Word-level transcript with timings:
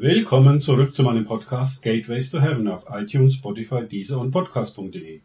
Willkommen 0.00 0.60
zurück 0.60 0.94
zu 0.94 1.02
meinem 1.02 1.24
Podcast 1.24 1.82
Gateways 1.82 2.30
to 2.30 2.40
Heaven 2.40 2.68
auf 2.68 2.84
iTunes, 2.88 3.34
Spotify, 3.34 3.84
Deezer 3.84 4.20
und 4.20 4.30
Podcast.de. 4.30 5.18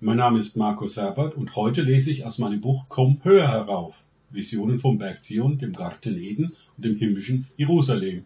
Mein 0.00 0.16
Name 0.16 0.40
ist 0.40 0.56
Markus 0.56 0.94
Serbert 0.94 1.36
und 1.36 1.54
heute 1.54 1.82
lese 1.82 2.10
ich 2.12 2.24
aus 2.24 2.38
meinem 2.38 2.62
Buch 2.62 2.86
Komm 2.88 3.20
höher 3.24 3.46
herauf. 3.46 4.02
Visionen 4.30 4.80
vom 4.80 4.96
Berg 4.96 5.22
Zion, 5.22 5.58
dem 5.58 5.74
Garten 5.74 6.16
Eden 6.18 6.46
und 6.78 6.84
dem 6.86 6.96
himmlischen 6.96 7.46
Jerusalem. 7.58 8.24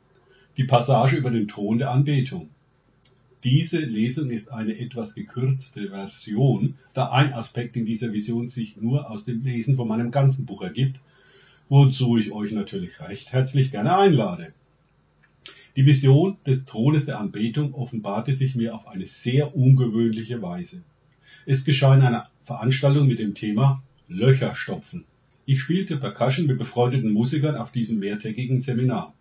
Die 0.56 0.62
Passage 0.62 1.16
über 1.16 1.32
den 1.32 1.48
Thron 1.48 1.78
der 1.78 1.90
Anbetung. 1.90 2.50
Diese 3.42 3.80
Lesung 3.80 4.30
ist 4.30 4.52
eine 4.52 4.78
etwas 4.78 5.16
gekürzte 5.16 5.88
Version, 5.88 6.76
da 6.94 7.10
ein 7.10 7.32
Aspekt 7.32 7.76
in 7.76 7.84
dieser 7.84 8.12
Vision 8.12 8.48
sich 8.48 8.76
nur 8.76 9.10
aus 9.10 9.24
dem 9.24 9.42
Lesen 9.42 9.74
von 9.74 9.88
meinem 9.88 10.12
ganzen 10.12 10.46
Buch 10.46 10.62
ergibt, 10.62 11.00
wozu 11.68 12.16
ich 12.16 12.30
euch 12.30 12.52
natürlich 12.52 13.00
recht 13.00 13.32
herzlich 13.32 13.72
gerne 13.72 13.96
einlade. 13.96 14.52
Die 15.76 15.86
Vision 15.86 16.36
des 16.44 16.64
Thrones 16.64 17.06
der 17.06 17.20
Anbetung 17.20 17.74
offenbarte 17.74 18.34
sich 18.34 18.56
mir 18.56 18.74
auf 18.74 18.88
eine 18.88 19.06
sehr 19.06 19.54
ungewöhnliche 19.54 20.42
Weise. 20.42 20.82
Es 21.46 21.64
geschah 21.64 21.94
in 21.94 22.02
einer 22.02 22.28
Veranstaltung 22.44 23.06
mit 23.06 23.20
dem 23.20 23.34
Thema 23.34 23.80
Löcher 24.08 24.56
stopfen. 24.56 25.04
Ich 25.46 25.62
spielte 25.62 25.96
Percussion 25.96 26.48
mit 26.48 26.58
befreundeten 26.58 27.12
Musikern 27.12 27.54
auf 27.54 27.70
diesem 27.70 28.00
mehrtägigen 28.00 28.60
Seminar. 28.60 29.14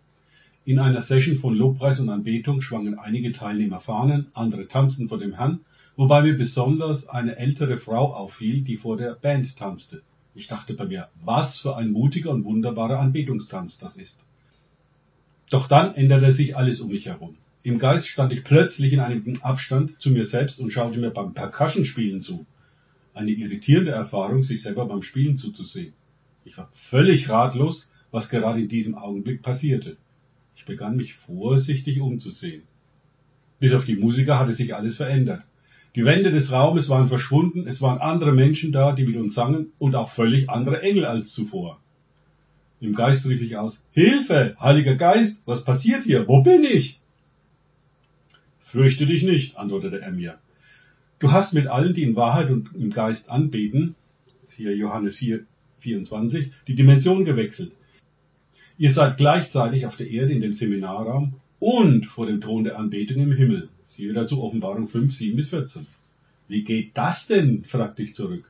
In 0.64 0.80
einer 0.80 1.02
Session 1.02 1.38
von 1.38 1.54
Lobpreis 1.54 2.00
und 2.00 2.08
Anbetung 2.08 2.62
schwangen 2.62 2.98
einige 2.98 3.30
Teilnehmer 3.30 3.78
Fahnen, 3.78 4.26
andere 4.34 4.66
tanzten 4.66 5.08
vor 5.08 5.18
dem 5.18 5.34
Herrn, 5.34 5.60
wobei 5.94 6.22
mir 6.22 6.36
besonders 6.36 7.08
eine 7.08 7.36
ältere 7.36 7.78
Frau 7.78 8.12
auffiel, 8.12 8.62
die 8.62 8.76
vor 8.76 8.96
der 8.96 9.14
Band 9.14 9.56
tanzte. 9.56 10.02
Ich 10.34 10.48
dachte 10.48 10.74
bei 10.74 10.86
mir, 10.86 11.08
was 11.24 11.58
für 11.58 11.76
ein 11.76 11.92
mutiger 11.92 12.30
und 12.30 12.44
wunderbarer 12.44 12.98
Anbetungstanz 12.98 13.78
das 13.78 13.96
ist. 13.96 14.26
Doch 15.50 15.66
dann 15.66 15.94
änderte 15.94 16.32
sich 16.32 16.56
alles 16.56 16.80
um 16.80 16.90
mich 16.90 17.06
herum. 17.06 17.36
Im 17.62 17.78
Geist 17.78 18.08
stand 18.08 18.32
ich 18.32 18.44
plötzlich 18.44 18.92
in 18.92 19.00
einem 19.00 19.38
Abstand 19.42 20.00
zu 20.00 20.10
mir 20.10 20.24
selbst 20.24 20.60
und 20.60 20.72
schaute 20.72 20.98
mir 20.98 21.10
beim 21.10 21.34
Percussion-Spielen 21.34 22.22
zu. 22.22 22.46
Eine 23.12 23.32
irritierende 23.32 23.90
Erfahrung, 23.90 24.44
sich 24.44 24.62
selber 24.62 24.86
beim 24.86 25.02
Spielen 25.02 25.36
zuzusehen. 25.36 25.92
Ich 26.44 26.56
war 26.56 26.70
völlig 26.72 27.28
ratlos, 27.28 27.90
was 28.12 28.30
gerade 28.30 28.60
in 28.60 28.68
diesem 28.68 28.94
Augenblick 28.94 29.42
passierte. 29.42 29.96
Ich 30.56 30.64
begann 30.64 30.96
mich 30.96 31.14
vorsichtig 31.14 32.00
umzusehen. 32.00 32.62
Bis 33.58 33.74
auf 33.74 33.84
die 33.84 33.96
Musiker 33.96 34.38
hatte 34.38 34.54
sich 34.54 34.74
alles 34.74 34.96
verändert. 34.96 35.42
Die 35.96 36.04
Wände 36.04 36.30
des 36.30 36.52
Raumes 36.52 36.88
waren 36.88 37.08
verschwunden, 37.08 37.66
es 37.66 37.82
waren 37.82 37.98
andere 37.98 38.32
Menschen 38.32 38.70
da, 38.70 38.92
die 38.92 39.04
mit 39.04 39.16
uns 39.16 39.34
sangen 39.34 39.72
und 39.78 39.96
auch 39.96 40.08
völlig 40.08 40.48
andere 40.48 40.80
Engel 40.82 41.04
als 41.04 41.32
zuvor. 41.32 41.80
Im 42.80 42.94
Geist 42.94 43.26
rief 43.26 43.42
ich 43.42 43.56
aus, 43.56 43.84
Hilfe, 43.92 44.56
Heiliger 44.58 44.94
Geist, 44.94 45.42
was 45.44 45.64
passiert 45.64 46.04
hier? 46.04 46.26
Wo 46.26 46.42
bin 46.42 46.64
ich? 46.64 46.98
Fürchte 48.60 49.06
dich 49.06 49.22
nicht, 49.22 49.56
antwortete 49.56 50.00
er 50.00 50.12
mir. 50.12 50.38
Du 51.18 51.30
hast 51.30 51.52
mit 51.52 51.66
allen, 51.66 51.92
die 51.92 52.04
in 52.04 52.16
Wahrheit 52.16 52.50
und 52.50 52.70
im 52.74 52.90
Geist 52.90 53.28
anbeten, 53.28 53.94
siehe 54.48 54.72
Johannes 54.72 55.16
4, 55.16 55.44
24, 55.80 56.52
die 56.66 56.74
Dimension 56.74 57.24
gewechselt. 57.26 57.72
Ihr 58.78 58.90
seid 58.90 59.18
gleichzeitig 59.18 59.84
auf 59.84 59.96
der 59.98 60.08
Erde 60.08 60.32
in 60.32 60.40
dem 60.40 60.54
Seminarraum 60.54 61.34
und 61.58 62.06
vor 62.06 62.26
dem 62.26 62.40
Thron 62.40 62.64
der 62.64 62.78
Anbetung 62.78 63.22
im 63.22 63.32
Himmel. 63.32 63.68
Siehe 63.84 64.14
dazu 64.14 64.42
Offenbarung 64.42 64.88
5, 64.88 65.14
7 65.14 65.36
bis 65.36 65.50
14. 65.50 65.86
Wie 66.48 66.64
geht 66.64 66.96
das 66.96 67.26
denn? 67.26 67.64
fragte 67.64 68.02
ich 68.02 68.14
zurück. 68.14 68.49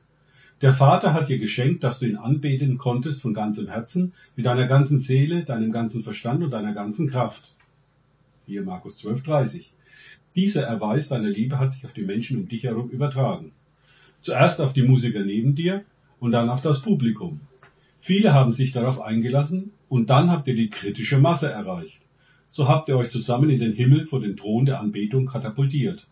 Der 0.61 0.73
Vater 0.75 1.13
hat 1.13 1.27
dir 1.27 1.39
geschenkt, 1.39 1.83
dass 1.83 1.97
du 1.97 2.05
ihn 2.05 2.17
anbeten 2.17 2.77
konntest 2.77 3.23
von 3.23 3.33
ganzem 3.33 3.67
Herzen, 3.67 4.13
mit 4.35 4.45
deiner 4.45 4.67
ganzen 4.67 4.99
Seele, 4.99 5.43
deinem 5.43 5.71
ganzen 5.71 6.03
Verstand 6.03 6.43
und 6.43 6.51
deiner 6.51 6.73
ganzen 6.73 7.09
Kraft. 7.09 7.51
Siehe 8.45 8.61
Markus 8.61 8.99
12, 8.99 9.23
30. 9.23 9.73
Dieser 10.35 10.63
Erweis 10.63 11.09
deiner 11.09 11.29
Liebe 11.29 11.57
hat 11.57 11.73
sich 11.73 11.83
auf 11.85 11.93
die 11.93 12.03
Menschen 12.03 12.37
um 12.37 12.47
dich 12.47 12.63
herum 12.63 12.89
übertragen. 12.89 13.53
Zuerst 14.21 14.61
auf 14.61 14.73
die 14.73 14.83
Musiker 14.83 15.25
neben 15.25 15.55
dir 15.55 15.83
und 16.19 16.31
dann 16.31 16.49
auf 16.49 16.61
das 16.61 16.83
Publikum. 16.83 17.39
Viele 17.99 18.33
haben 18.33 18.53
sich 18.53 18.71
darauf 18.71 19.01
eingelassen 19.01 19.71
und 19.89 20.11
dann 20.11 20.29
habt 20.29 20.47
ihr 20.47 20.55
die 20.55 20.69
kritische 20.69 21.17
Masse 21.17 21.49
erreicht. 21.49 22.01
So 22.51 22.67
habt 22.67 22.87
ihr 22.87 22.97
euch 22.97 23.09
zusammen 23.09 23.49
in 23.49 23.59
den 23.59 23.73
Himmel 23.73 24.05
vor 24.05 24.19
den 24.19 24.37
Thron 24.37 24.67
der 24.67 24.79
Anbetung 24.79 25.25
katapultiert. 25.25 26.05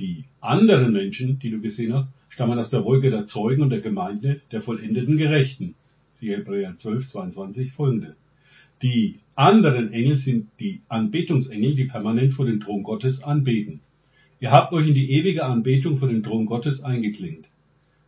Die 0.00 0.24
anderen 0.40 0.92
Menschen, 0.92 1.38
die 1.38 1.50
du 1.50 1.60
gesehen 1.60 1.94
hast, 1.94 2.08
stammen 2.28 2.58
aus 2.58 2.70
der 2.70 2.84
Wolke 2.84 3.10
der 3.10 3.26
Zeugen 3.26 3.62
und 3.62 3.70
der 3.70 3.80
Gemeinde 3.80 4.40
der 4.52 4.62
vollendeten 4.62 5.16
Gerechten. 5.16 5.74
Siehe 6.14 6.36
Hebräer 6.36 6.76
12, 6.76 7.08
22 7.08 7.72
folgende. 7.72 8.16
Die 8.82 9.20
anderen 9.34 9.92
Engel 9.92 10.16
sind 10.16 10.48
die 10.60 10.80
Anbetungsengel, 10.88 11.74
die 11.74 11.84
permanent 11.84 12.34
vor 12.34 12.46
den 12.46 12.60
Thron 12.60 12.82
Gottes 12.82 13.22
anbeten. 13.22 13.80
Ihr 14.38 14.50
habt 14.50 14.72
euch 14.72 14.88
in 14.88 14.94
die 14.94 15.12
ewige 15.12 15.44
Anbetung 15.44 15.96
vor 15.96 16.08
den 16.08 16.22
Thron 16.22 16.46
Gottes 16.46 16.84
eingeklingt. 16.84 17.48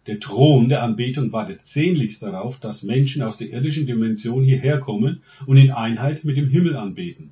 Der 0.07 0.21
Thron 0.21 0.69
der 0.69 0.83
Anbetung 0.83 1.33
wartet 1.33 1.65
sehnlichst 1.67 2.23
darauf, 2.23 2.59
dass 2.59 2.83
Menschen 2.83 3.23
aus 3.23 3.37
der 3.37 3.51
irdischen 3.51 3.87
Dimension 3.87 4.43
hierher 4.43 4.79
kommen 4.79 5.23
und 5.47 5.57
in 5.59 5.71
Einheit 5.71 6.25
mit 6.25 6.37
dem 6.37 6.49
Himmel 6.49 6.77
anbeten. 6.77 7.31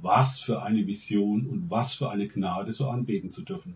Was 0.00 0.38
für 0.38 0.62
eine 0.62 0.86
Vision 0.86 1.46
und 1.46 1.70
was 1.70 1.94
für 1.94 2.10
eine 2.10 2.28
Gnade, 2.28 2.72
so 2.72 2.88
anbeten 2.88 3.30
zu 3.30 3.42
dürfen. 3.42 3.74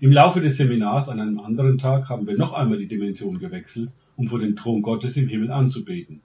Im 0.00 0.12
Laufe 0.12 0.40
des 0.40 0.56
Seminars 0.56 1.08
an 1.08 1.20
einem 1.20 1.40
anderen 1.40 1.78
Tag 1.78 2.08
haben 2.08 2.26
wir 2.26 2.36
noch 2.36 2.52
einmal 2.52 2.78
die 2.78 2.88
Dimension 2.88 3.38
gewechselt, 3.38 3.90
um 4.16 4.28
vor 4.28 4.38
den 4.38 4.56
Thron 4.56 4.82
Gottes 4.82 5.16
im 5.16 5.28
Himmel 5.28 5.50
anzubeten. 5.50 6.20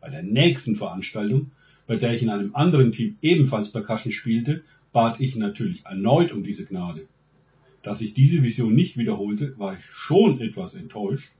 Bei 0.00 0.10
der 0.10 0.22
nächsten 0.22 0.76
Veranstaltung, 0.76 1.50
bei 1.86 1.96
der 1.96 2.14
ich 2.14 2.22
in 2.22 2.28
einem 2.28 2.54
anderen 2.54 2.92
Team 2.92 3.16
ebenfalls 3.22 3.72
Percussion 3.72 4.12
spielte, 4.12 4.62
bat 4.92 5.18
ich 5.20 5.36
natürlich 5.36 5.86
erneut 5.86 6.32
um 6.32 6.44
diese 6.44 6.66
Gnade. 6.66 7.06
Da 7.82 7.94
sich 7.94 8.14
diese 8.14 8.42
Vision 8.42 8.74
nicht 8.74 8.96
wiederholte, 8.96 9.58
war 9.58 9.74
ich 9.74 9.84
schon 9.92 10.40
etwas 10.40 10.74
enttäuscht. 10.74 11.30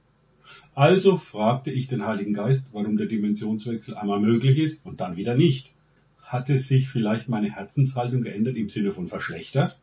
Also 0.73 1.17
fragte 1.17 1.71
ich 1.71 1.87
den 1.87 2.05
Heiligen 2.05 2.33
Geist, 2.33 2.69
warum 2.73 2.97
der 2.97 3.07
Dimensionswechsel 3.07 3.95
einmal 3.95 4.19
möglich 4.19 4.59
ist 4.59 4.85
und 4.85 4.99
dann 4.99 5.15
wieder 5.15 5.35
nicht. 5.35 5.73
Hatte 6.21 6.59
sich 6.59 6.89
vielleicht 6.89 7.29
meine 7.29 7.51
Herzenshaltung 7.51 8.21
geändert 8.21 8.57
im 8.57 8.69
Sinne 8.69 8.91
von 8.91 9.07
verschlechtert? 9.07 9.79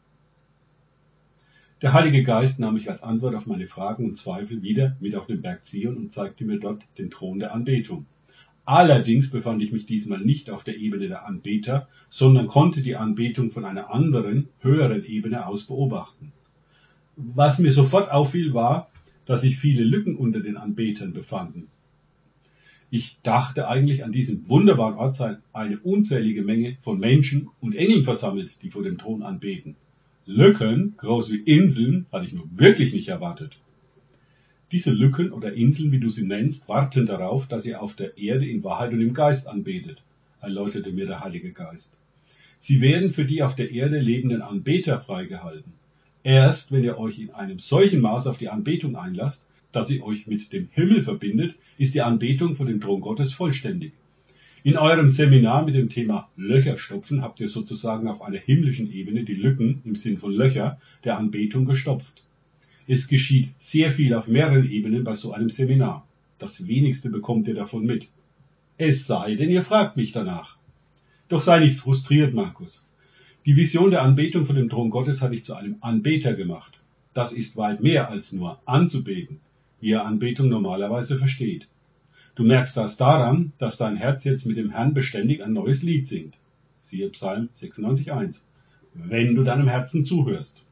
Der 1.82 1.94
Heilige 1.94 2.22
Geist 2.22 2.60
nahm 2.60 2.74
mich 2.74 2.88
als 2.88 3.02
Antwort 3.02 3.34
auf 3.34 3.48
meine 3.48 3.66
Fragen 3.66 4.04
und 4.04 4.16
Zweifel 4.16 4.62
wieder 4.62 4.96
mit 5.00 5.16
auf 5.16 5.26
den 5.26 5.42
Berg 5.42 5.66
Zion 5.66 5.96
und 5.96 6.12
zeigte 6.12 6.44
mir 6.44 6.60
dort 6.60 6.84
den 6.96 7.10
Thron 7.10 7.40
der 7.40 7.52
Anbetung. 7.52 8.06
Allerdings 8.64 9.30
befand 9.30 9.60
ich 9.64 9.72
mich 9.72 9.84
diesmal 9.84 10.20
nicht 10.20 10.48
auf 10.48 10.62
der 10.62 10.76
Ebene 10.76 11.08
der 11.08 11.26
Anbeter, 11.26 11.88
sondern 12.08 12.46
konnte 12.46 12.82
die 12.82 12.94
Anbetung 12.94 13.50
von 13.50 13.64
einer 13.64 13.92
anderen, 13.92 14.48
höheren 14.60 15.04
Ebene 15.04 15.44
aus 15.44 15.64
beobachten. 15.64 16.32
Was 17.16 17.58
mir 17.58 17.72
sofort 17.72 18.12
auffiel, 18.12 18.54
war, 18.54 18.88
dass 19.24 19.42
sich 19.42 19.58
viele 19.58 19.82
Lücken 19.82 20.14
unter 20.14 20.38
den 20.38 20.56
Anbetern 20.56 21.12
befanden. 21.12 21.66
Ich 22.90 23.20
dachte 23.24 23.66
eigentlich, 23.66 24.04
an 24.04 24.12
diesem 24.12 24.48
wunderbaren 24.48 24.94
Ort 24.94 25.16
sei 25.16 25.38
eine 25.52 25.80
unzählige 25.80 26.42
Menge 26.42 26.76
von 26.82 27.00
Menschen 27.00 27.48
und 27.60 27.74
Engeln 27.74 28.04
versammelt, 28.04 28.62
die 28.62 28.70
vor 28.70 28.84
dem 28.84 28.98
Thron 28.98 29.24
anbeten. 29.24 29.74
Lücken, 30.26 30.94
groß 30.98 31.32
wie 31.32 31.40
Inseln, 31.40 32.06
hatte 32.12 32.26
ich 32.26 32.32
nur 32.32 32.48
wirklich 32.54 32.92
nicht 32.92 33.08
erwartet. 33.08 33.58
Diese 34.70 34.92
Lücken 34.92 35.32
oder 35.32 35.52
Inseln, 35.52 35.90
wie 35.90 35.98
du 35.98 36.10
sie 36.10 36.24
nennst, 36.24 36.68
warten 36.68 37.06
darauf, 37.06 37.48
dass 37.48 37.66
ihr 37.66 37.82
auf 37.82 37.96
der 37.96 38.16
Erde 38.16 38.46
in 38.46 38.62
Wahrheit 38.62 38.92
und 38.92 39.00
im 39.00 39.14
Geist 39.14 39.48
anbetet, 39.48 40.02
erläuterte 40.40 40.92
mir 40.92 41.06
der 41.06 41.20
Heilige 41.20 41.52
Geist. 41.52 41.96
Sie 42.60 42.80
werden 42.80 43.12
für 43.12 43.24
die 43.24 43.42
auf 43.42 43.56
der 43.56 43.72
Erde 43.72 43.98
lebenden 43.98 44.42
Anbeter 44.42 45.00
freigehalten. 45.00 45.72
Erst 46.22 46.70
wenn 46.70 46.84
ihr 46.84 46.98
euch 46.98 47.18
in 47.18 47.30
einem 47.30 47.58
solchen 47.58 48.00
Maß 48.00 48.28
auf 48.28 48.38
die 48.38 48.48
Anbetung 48.48 48.94
einlasst, 48.94 49.46
dass 49.72 49.88
sie 49.88 50.02
euch 50.02 50.28
mit 50.28 50.52
dem 50.52 50.68
Himmel 50.70 51.02
verbindet, 51.02 51.56
ist 51.78 51.96
die 51.96 52.02
Anbetung 52.02 52.54
vor 52.54 52.66
dem 52.66 52.80
Thron 52.80 53.00
Gottes 53.00 53.32
vollständig. 53.34 53.92
In 54.64 54.76
eurem 54.76 55.08
Seminar 55.08 55.64
mit 55.64 55.74
dem 55.74 55.88
Thema 55.88 56.28
Löcher 56.36 56.78
stopfen 56.78 57.20
habt 57.20 57.40
ihr 57.40 57.48
sozusagen 57.48 58.06
auf 58.06 58.22
einer 58.22 58.38
himmlischen 58.38 58.92
Ebene 58.92 59.24
die 59.24 59.34
Lücken 59.34 59.82
im 59.84 59.96
Sinn 59.96 60.18
von 60.18 60.32
Löcher 60.32 60.80
der 61.02 61.18
Anbetung 61.18 61.64
gestopft. 61.64 62.22
Es 62.86 63.08
geschieht 63.08 63.48
sehr 63.58 63.90
viel 63.90 64.14
auf 64.14 64.28
mehreren 64.28 64.70
Ebenen 64.70 65.02
bei 65.02 65.16
so 65.16 65.32
einem 65.32 65.50
Seminar. 65.50 66.06
Das 66.38 66.68
wenigste 66.68 67.10
bekommt 67.10 67.48
ihr 67.48 67.56
davon 67.56 67.84
mit. 67.84 68.08
Es 68.78 69.08
sei 69.08 69.34
denn, 69.34 69.50
ihr 69.50 69.62
fragt 69.62 69.96
mich 69.96 70.12
danach. 70.12 70.56
Doch 71.28 71.42
sei 71.42 71.58
nicht 71.58 71.80
frustriert, 71.80 72.32
Markus. 72.32 72.86
Die 73.46 73.56
Vision 73.56 73.90
der 73.90 74.02
Anbetung 74.02 74.46
von 74.46 74.54
dem 74.54 74.68
Thron 74.68 74.90
Gottes 74.90 75.22
hat 75.22 75.32
dich 75.32 75.44
zu 75.44 75.54
einem 75.54 75.78
Anbeter 75.80 76.34
gemacht. 76.34 76.78
Das 77.14 77.32
ist 77.32 77.56
weit 77.56 77.82
mehr 77.82 78.10
als 78.10 78.30
nur 78.32 78.60
anzubeten, 78.64 79.40
wie 79.80 79.90
er 79.90 80.06
Anbetung 80.06 80.48
normalerweise 80.48 81.18
versteht. 81.18 81.66
Du 82.34 82.44
merkst 82.44 82.76
das 82.76 82.96
daran, 82.96 83.52
dass 83.58 83.76
dein 83.76 83.96
Herz 83.96 84.24
jetzt 84.24 84.46
mit 84.46 84.56
dem 84.56 84.70
Herrn 84.70 84.94
beständig 84.94 85.44
ein 85.44 85.52
neues 85.52 85.82
Lied 85.82 86.06
singt. 86.06 86.38
Siehe 86.80 87.10
Psalm 87.10 87.50
96.1. 87.54 88.42
Wenn 88.94 89.34
du 89.34 89.44
deinem 89.44 89.68
Herzen 89.68 90.06
zuhörst. 90.06 90.64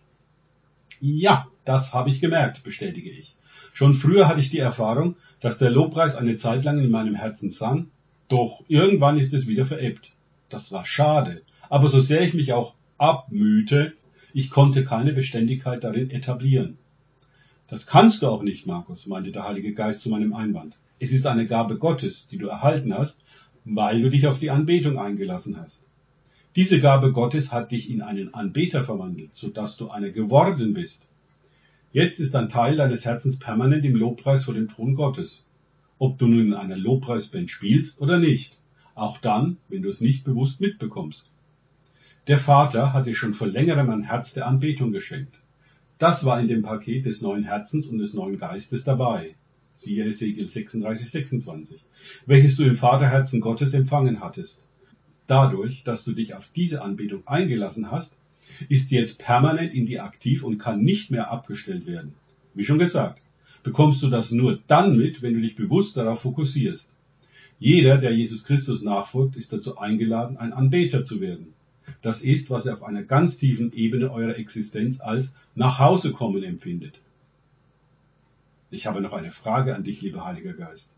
Ja, 1.01 1.49
das 1.65 1.93
habe 1.93 2.11
ich 2.11 2.21
gemerkt, 2.21 2.63
bestätige 2.63 3.11
ich. 3.11 3.37
Schon 3.75 3.95
früher 3.95 4.27
hatte 4.27 4.41
ich 4.41 4.51
die 4.51 4.59
Erfahrung, 4.59 5.17
dass 5.41 5.59
der 5.59 5.71
Lobpreis 5.71 6.17
eine 6.17 6.37
Zeit 6.37 6.65
lang 6.65 6.79
in 6.79 6.91
meinem 6.91 7.15
Herzen 7.15 7.51
sang, 7.51 7.91
doch 8.29 8.63
irgendwann 8.69 9.19
ist 9.19 9.35
es 9.35 9.47
wieder 9.47 9.67
verebbt. 9.67 10.13
Das 10.49 10.73
war 10.73 10.87
schade. 10.87 11.43
Aber 11.69 11.89
so 11.89 12.01
sehr 12.01 12.23
ich 12.23 12.35
mich 12.35 12.53
auch 12.53 12.75
abmühte, 12.99 13.95
ich 14.33 14.51
konnte 14.51 14.85
keine 14.85 15.13
Beständigkeit 15.13 15.85
darin 15.85 16.11
etablieren. 16.11 16.79
Das 17.69 17.87
kannst 17.87 18.23
du 18.23 18.29
auch 18.29 18.43
nicht, 18.43 18.67
Markus, 18.67 19.07
meinte 19.07 19.31
der 19.33 19.47
Heilige 19.47 19.75
Geist 19.75 20.01
zu 20.01 20.11
meinem 20.11 20.35
Einwand. 20.35 20.77
Es 21.03 21.13
ist 21.13 21.27
eine 21.27 21.47
Gabe 21.47 21.79
Gottes, 21.79 22.29
die 22.29 22.37
du 22.37 22.49
erhalten 22.49 22.93
hast, 22.93 23.25
weil 23.65 24.03
du 24.03 24.11
dich 24.11 24.27
auf 24.27 24.39
die 24.39 24.51
Anbetung 24.51 24.99
eingelassen 24.99 25.57
hast. 25.57 25.87
Diese 26.57 26.79
Gabe 26.79 27.13
Gottes 27.13 27.53
hat 27.53 27.73
dich 27.73 27.89
in 27.89 28.03
einen 28.03 28.35
Anbeter 28.35 28.85
verwandelt, 28.85 29.35
so 29.35 29.49
dass 29.49 29.79
du 29.79 29.89
einer 29.89 30.11
geworden 30.11 30.75
bist. 30.75 31.09
Jetzt 31.91 32.21
ist 32.21 32.37
ein 32.37 32.51
Teil 32.51 32.77
deines 32.77 33.07
Herzens 33.07 33.39
permanent 33.39 33.87
im 33.87 33.97
Lobpreis 33.97 34.45
vor 34.45 34.53
dem 34.53 34.69
Thron 34.69 34.95
Gottes. 34.95 35.47
Ob 35.99 36.19
du 36.19 36.29
nun 36.29 36.49
in 36.49 36.55
einer 36.55 36.77
Lobpreisband 36.77 37.51
spielst 37.51 37.99
oder 38.03 38.19
nicht. 38.19 38.59
Auch 38.95 39.17
dann, 39.19 39.57
wenn 39.71 39.81
du 39.81 39.89
es 39.89 40.03
nicht 40.03 40.25
bewusst 40.25 40.61
mitbekommst. 40.61 41.31
Der 42.27 42.39
Vater 42.39 42.93
hat 42.93 43.07
dir 43.07 43.15
schon 43.15 43.33
vor 43.33 43.49
längerem 43.49 43.89
ein 43.89 44.03
Herz 44.03 44.35
der 44.35 44.47
Anbetung 44.47 44.93
geschenkt. 44.93 45.35
Das 45.97 46.27
war 46.27 46.39
in 46.41 46.49
dem 46.49 46.61
Paket 46.61 47.07
des 47.07 47.23
neuen 47.23 47.45
Herzens 47.45 47.87
und 47.87 47.99
des 47.99 48.13
neuen 48.13 48.39
Geistes 48.39 48.85
dabei. 48.85 49.35
Siehe 49.75 50.05
Ezekiel 50.05 50.49
36, 50.49 51.11
26. 51.11 51.81
Welches 52.27 52.57
du 52.57 52.65
im 52.65 52.77
Vaterherzen 52.77 53.41
Gottes 53.41 53.75
empfangen 53.75 54.21
hattest. 54.21 54.65
Dadurch, 55.27 55.85
dass 55.85 56.05
du 56.05 56.13
dich 56.13 56.35
auf 56.35 56.49
diese 56.55 56.83
Anbetung 56.83 57.27
eingelassen 57.27 57.91
hast, 57.91 58.17
ist 58.69 58.91
jetzt 58.91 59.19
permanent 59.19 59.73
in 59.73 59.87
dir 59.87 60.05
aktiv 60.05 60.43
und 60.43 60.59
kann 60.59 60.83
nicht 60.83 61.11
mehr 61.11 61.31
abgestellt 61.31 61.87
werden. 61.87 62.15
Wie 62.55 62.65
schon 62.65 62.79
gesagt, 62.79 63.23
bekommst 63.63 64.03
du 64.03 64.09
das 64.09 64.33
nur 64.33 64.61
dann 64.67 64.97
mit, 64.97 65.23
wenn 65.23 65.35
du 65.35 65.41
dich 65.41 65.57
bewusst 65.57 65.97
darauf 65.97 66.23
fokussierst. 66.23 66.91
Jeder, 67.59 67.99
der 67.99 68.15
Jesus 68.15 68.45
Christus 68.45 68.83
nachfolgt, 68.83 69.37
ist 69.37 69.53
dazu 69.53 69.79
eingeladen, 69.79 70.39
ein 70.39 70.53
Anbeter 70.53 71.05
zu 71.05 71.21
werden. 71.21 71.53
Das 72.03 72.23
ist, 72.23 72.51
was 72.51 72.67
er 72.67 72.75
auf 72.75 72.83
einer 72.83 73.03
ganz 73.03 73.39
tiefen 73.39 73.73
Ebene 73.75 74.11
eurer 74.11 74.39
Existenz 74.39 75.01
als 75.01 75.37
nach 75.55 75.79
Hause 75.79 76.13
kommen 76.13 76.43
empfindet. 76.43 76.95
Ich 78.73 78.87
habe 78.87 79.01
noch 79.01 79.13
eine 79.13 79.33
Frage 79.33 79.75
an 79.75 79.83
dich, 79.83 80.01
lieber 80.01 80.25
Heiliger 80.25 80.53
Geist. 80.53 80.95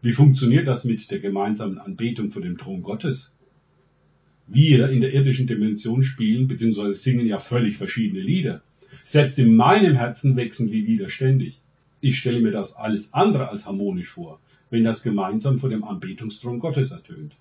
Wie 0.00 0.12
funktioniert 0.12 0.68
das 0.68 0.84
mit 0.84 1.10
der 1.10 1.18
gemeinsamen 1.18 1.78
Anbetung 1.78 2.30
vor 2.30 2.40
dem 2.40 2.56
Thron 2.56 2.82
Gottes? 2.82 3.34
Wir 4.46 4.88
in 4.90 5.00
der 5.00 5.12
irdischen 5.12 5.48
Dimension 5.48 6.04
spielen 6.04 6.46
bzw. 6.46 6.92
singen 6.92 7.26
ja 7.26 7.40
völlig 7.40 7.78
verschiedene 7.78 8.20
Lieder. 8.20 8.62
Selbst 9.04 9.40
in 9.40 9.56
meinem 9.56 9.96
Herzen 9.96 10.36
wechseln 10.36 10.70
die 10.70 10.82
Lieder 10.82 11.10
ständig. 11.10 11.60
Ich 12.00 12.18
stelle 12.18 12.40
mir 12.40 12.52
das 12.52 12.76
alles 12.76 13.12
andere 13.12 13.48
als 13.48 13.66
harmonisch 13.66 14.10
vor, 14.10 14.38
wenn 14.70 14.84
das 14.84 15.02
gemeinsam 15.02 15.58
vor 15.58 15.68
dem 15.68 15.82
Anbetungsthron 15.82 16.60
Gottes 16.60 16.92
ertönt. 16.92 17.34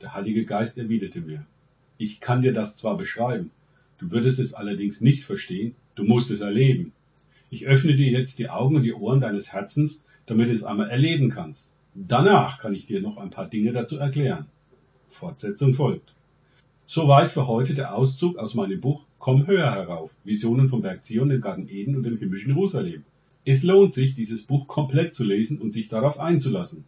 Der 0.00 0.14
Heilige 0.14 0.44
Geist 0.44 0.78
erwiderte 0.78 1.20
mir, 1.20 1.46
ich 1.96 2.18
kann 2.18 2.42
dir 2.42 2.52
das 2.52 2.76
zwar 2.76 2.96
beschreiben, 2.96 3.52
du 3.98 4.10
würdest 4.10 4.40
es 4.40 4.54
allerdings 4.54 5.00
nicht 5.00 5.24
verstehen, 5.24 5.76
du 5.94 6.02
musst 6.02 6.32
es 6.32 6.40
erleben. 6.40 6.92
Ich 7.50 7.66
öffne 7.66 7.94
dir 7.96 8.10
jetzt 8.10 8.38
die 8.38 8.48
Augen 8.48 8.76
und 8.76 8.82
die 8.84 8.94
Ohren 8.94 9.20
deines 9.20 9.52
Herzens, 9.52 10.04
damit 10.26 10.48
du 10.48 10.52
es 10.52 10.64
einmal 10.64 10.88
erleben 10.88 11.30
kannst. 11.30 11.74
Danach 11.94 12.60
kann 12.60 12.74
ich 12.74 12.86
dir 12.86 13.02
noch 13.02 13.16
ein 13.18 13.30
paar 13.30 13.48
Dinge 13.48 13.72
dazu 13.72 13.98
erklären. 13.98 14.46
Fortsetzung 15.10 15.74
folgt. 15.74 16.14
Soweit 16.86 17.30
für 17.32 17.46
heute 17.46 17.74
der 17.74 17.94
Auszug 17.94 18.38
aus 18.38 18.54
meinem 18.54 18.80
Buch 18.80 19.04
Komm 19.20 19.46
höher 19.46 19.70
herauf. 19.70 20.10
Visionen 20.24 20.70
vom 20.70 20.80
Berg 20.80 21.04
Zion, 21.04 21.28
dem 21.28 21.42
Garten 21.42 21.68
Eden 21.68 21.94
und 21.94 22.04
dem 22.04 22.16
himmlischen 22.16 22.54
Jerusalem. 22.54 23.04
Es 23.44 23.62
lohnt 23.62 23.92
sich, 23.92 24.14
dieses 24.14 24.44
Buch 24.44 24.66
komplett 24.66 25.12
zu 25.12 25.24
lesen 25.24 25.58
und 25.58 25.72
sich 25.72 25.88
darauf 25.88 26.18
einzulassen. 26.18 26.84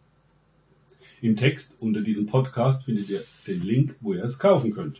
Im 1.21 1.35
Text 1.35 1.77
unter 1.79 2.01
diesem 2.01 2.25
Podcast 2.25 2.85
findet 2.85 3.07
ihr 3.09 3.21
den 3.47 3.61
Link, 3.61 3.95
wo 4.01 4.15
ihr 4.15 4.23
es 4.23 4.39
kaufen 4.39 4.73
könnt. 4.73 4.99